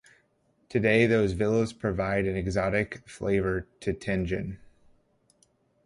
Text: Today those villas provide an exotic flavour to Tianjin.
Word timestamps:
Today 0.67 1.05
those 1.05 1.33
villas 1.33 1.73
provide 1.73 2.25
an 2.25 2.35
exotic 2.35 3.07
flavour 3.07 3.67
to 3.81 3.93
Tianjin. 3.93 4.57